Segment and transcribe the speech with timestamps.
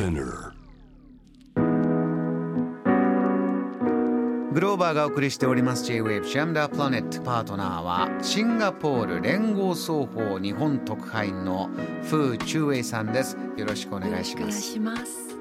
[0.00, 0.54] Spinner.
[4.54, 11.68] グローバーがお送りしております J-Wave ジャムダープラネットパートナーはシンガポール連合双方日本特派員の
[12.04, 13.36] フー・チュウエイさんです。
[13.58, 15.36] よろしくお願いしお願いますします。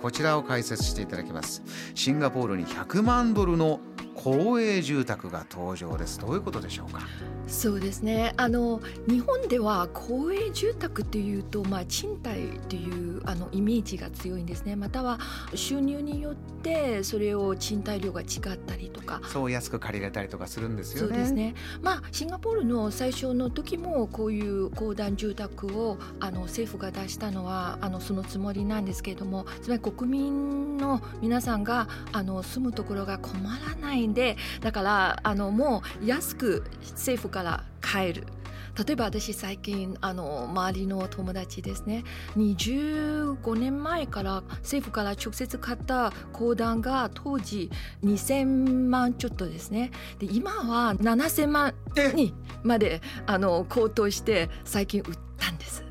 [0.00, 1.62] こちらを解説していただきます。
[1.94, 3.78] シンガポールに100万ドルの
[4.14, 7.00] 公営住宅が登場ですどういうことでしょうか？
[7.48, 8.34] そうですね。
[8.36, 14.76] あの日本では公営住宅っていうと、まあ賃貸っていうあのイメージが強いんですね。
[14.76, 15.18] または
[15.54, 19.20] 収入によってそれを賃貸料が違ったりとか。
[19.24, 21.54] そう安く借りれたりとかするんですよねそうですね。
[21.82, 33.34] まあシンガポールの最初の時もこういう公団住宅をあの政府が出したのはあのそのつもりなんですけれども、つまり国民の皆さんがあの住むところが困
[33.68, 38.26] らないんで、だからあのもう安く政府から買える。
[38.74, 42.04] 例えば私最近あの周りの友達ですね。
[42.36, 47.70] 25年前から政府から直接買った公団が当時
[48.02, 49.90] 2000万ちょっとですね。
[50.18, 51.74] で今は7000万
[52.14, 55.84] にまであの高騰して最近売ったんです。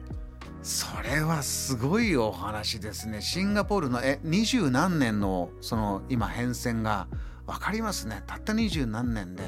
[0.63, 3.21] それはすごいお話ですね。
[3.21, 7.07] シンガポールのえ二十何年のその今変遷が
[7.51, 8.23] 分かりますね。
[8.27, 9.43] たった二十何年で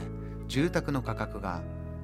[0.47, 1.61] 住宅の価格が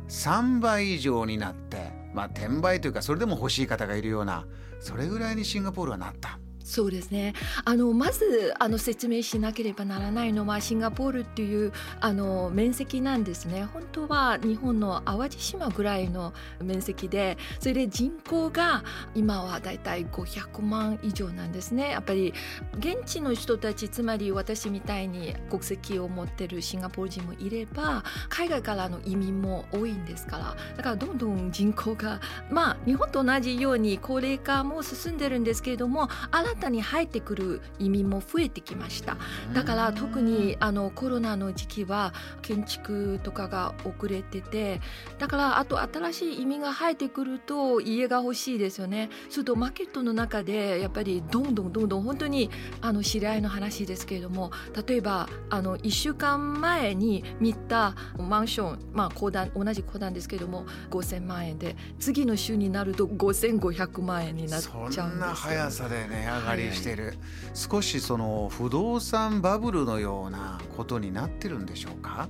[0.07, 4.45] 3倍以上になってまあ転売というかそれでも欲しい方がいるような
[4.79, 6.39] それぐらいにシンガポールはなった。
[6.69, 7.33] そうですね。
[7.65, 13.63] あのまずあの説明しなければならないのはシンガポールっていうあの面積なんですね。
[13.73, 16.31] 本当は日本の淡路島ぐらいの
[16.63, 18.83] 面積でそれで人口が
[19.15, 21.89] 今はだいたい500万以上なんですね。
[21.89, 22.35] やっぱり
[22.77, 30.55] 現地の人たちつまり私みたいに国籍を持ってるシンガポール人もいれば海外からの移民も多いんですから。
[30.77, 39.17] だからどんどん人口がまあ日本と同じように高齢化も進んでるんですけれども新たに入ってくる移民も増えてきました。
[39.53, 44.81] だから特にあのコロナの時期は建築とかが遅れてて
[45.17, 49.09] だからあと新しい移民が入ってくると家が欲しいですよね。
[49.29, 52.49] するとマーケットの中でやっぱりどんどんどんどん本当に
[52.81, 54.51] あの知り合いの話ですけれども
[54.87, 65.05] 例えばあの1週間前に見たマンションまあ公団同じ公団ですけれども5000万円で次の週になると5500万円になっちゃうんですよ。
[65.05, 67.15] そんな速さで値上がりしてる、
[67.53, 72.29] 少しその不動産バブルのようなことになってるんでしょうか？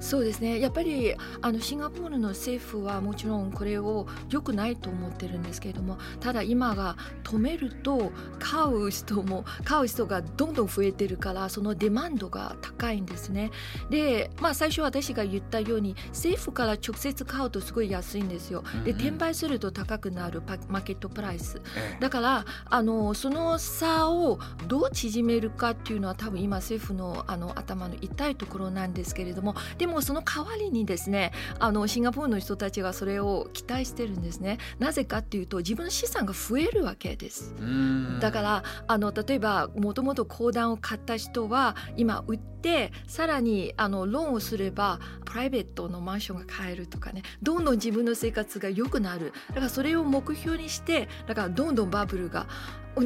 [0.00, 0.60] そうですね。
[0.60, 13.50] やっぱりあのシンガポールの政府はもちろんこれを良くないと思ってるんですけれどもただ今が止めると買う人も買う人がどんどん増えてるからそのデマンドが高いんですね。
[13.90, 18.62] で、まあ、最初私が言ったように政府から直接買うとすごい安いんですよ。
[18.84, 21.60] で転売すると高くなるパマーケットプライス。
[21.76, 22.00] ええ。
[22.00, 34.58] だからあのその差をどう縮めるかっていうのは多分今政府のあの頭の痛いところなんですけれどもでもその代わりにですねあのシンガポールの人たちがそれを期待してるんですね。
[34.78, 37.54] なぜかっていうと自分の資産が増えるわけです。
[37.58, 38.18] うん。
[38.20, 49.32] だからあの例えばもともと公団を買った人は今売ってさらにあのローンをすればプライベートのマンションが買えるとかねどんどん自分の生活が良くなる。
[49.48, 52.46] だからそれを目標にしてだからどんどんバブルが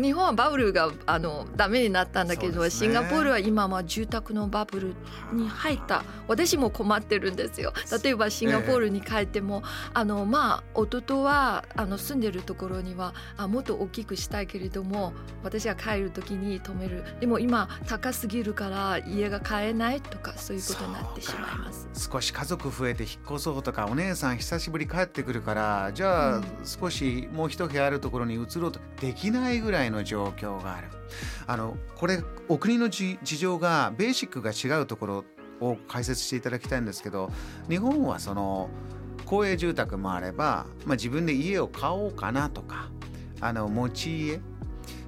[0.00, 2.70] 日本はバブルがあのダメになったんだけど、ね。
[2.70, 4.94] シンガポールは今は住宅のバブル
[5.32, 6.04] に入った。
[6.28, 7.74] 私も困ってるんですよ。
[8.02, 9.62] 例えばシンガポールに帰っても、
[9.92, 15.12] あのまあ弟はあの住んでるところにはあもっと大きくしたいけれども
[15.42, 17.04] 私が帰る時に止める。
[17.20, 21.88] でも今高すぎるから家が買えないとかそういうことになってしまいます。
[22.12, 26.44] 少し家族増えて引っ越そうとかお姉さん久しぶり帰ってくるからじゃあ、うん。
[26.62, 30.88] 少しもう一部屋あるところに移ろうとできないぐらいの状況がある。
[31.46, 35.24] あのこれお国のじ事情がベーシックが違うところ
[35.60, 37.30] を解説していただきたいんですけど
[37.68, 38.68] 日本はその
[39.24, 42.90] 公営住宅もあれば、まあ、自分で家を買おうかなとか
[43.40, 44.40] あの持ち家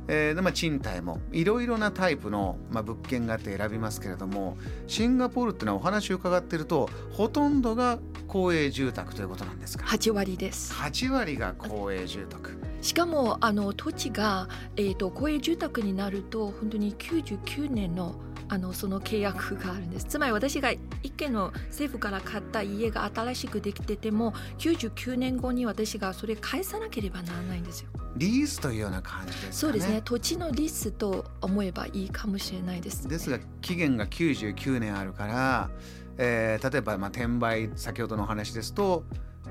[0.08, 4.56] えーでまあ、賃貸もいろいろなタイプの、まあ、物件があって選びますけれども
[4.86, 7.98] シンガポールっていうのはお話を伺ってるとほとんどが
[8.28, 10.72] 公営住宅ということなんですか？8割です。
[10.72, 12.58] 8割が公営住宅。
[12.80, 18.16] しかもあの土地が、えー、と公営住宅になると本当に99年の
[18.48, 20.04] あのその契約があるんです。
[20.04, 20.70] つまり私が
[21.02, 29.52] 一軒の政府から買った家が新しくできてても99年後に私がそれ返さなければならないんですよリースというような感じですかね。
[29.52, 30.02] そうですね。
[30.04, 35.70] 土地のリスと思えばいいかもしれないです、ね、ですが期限が99年あるから、
[36.18, 39.04] えー例えばまあ転売先ほどのお話ですと、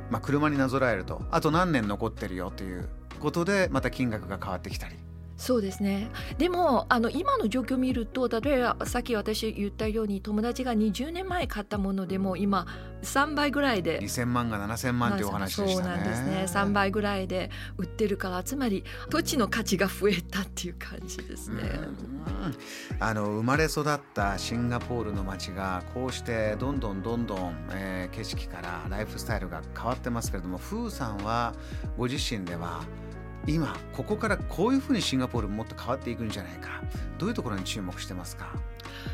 [0.09, 2.87] まあ、車になぞらえるとあと何年残ってるよという
[3.19, 4.95] ことでまた金額が変わってきたり
[5.43, 12.65] そうですねでもあの今の状況を見ると例えばさっき私言ったように友達が20年前買ったものでも今
[13.01, 15.83] 3倍ぐらいで2000万が7000万というお話でしたね。
[15.83, 21.63] そうなんですね3倍ぐらいで売ってるからつまり土地の価値が増えたっていう感じですね。
[23.01, 31.53] あの生まれ育ったシンガポールの街がこうしてどんどんどんどん、えー、景色からライフスタイルが変わってますけれどもフーさんは
[31.97, 32.83] ご自身では
[33.45, 36.81] 今ここからこういうふうにシンガポールもっと変わっていくんじゃないか。
[37.19, 38.53] どういうところに注目してますか？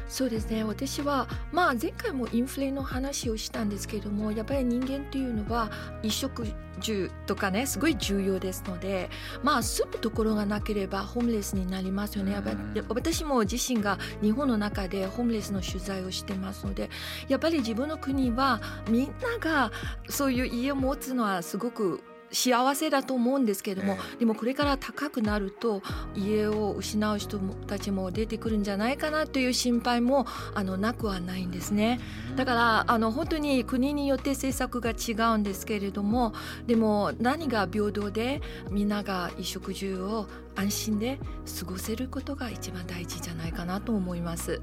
[0.08, 0.64] そうですね。
[0.64, 5.70] 私は、まあ、前回もインフレの話をしたんですけれどもやっぱり人間っていうのは
[6.02, 6.48] 衣食
[6.80, 9.10] 住とかねすごい重要ですので
[9.44, 12.32] まあ住むところがなければホームレスになりますよね。
[12.32, 16.90] やっぱり私も自身が日本の中でホームレスの取材をしてますので
[17.28, 19.72] やっぱり自分の国はみんなが
[20.10, 25.82] そういう家を持つのはすごく幸せだと思うんですけれども、えー、でもこれから高くなると
[26.16, 32.00] 家を失う人たちも出てくるんじゃないかなという心配もあのなくはないんですね。
[32.36, 36.34] だからあの本当に国によって政策が違うんですけれども
[36.68, 41.20] でも何が平等でみんなが衣食住を安心で
[41.60, 44.62] 過ごせることが一番大事じゃないかなと思います。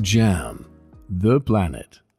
[0.00, 0.64] JAM
[1.10, 2.09] The Planet